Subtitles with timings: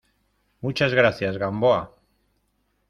[0.61, 1.95] muchas gracias, Gamboa.